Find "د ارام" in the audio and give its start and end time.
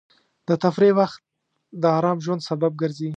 1.81-2.17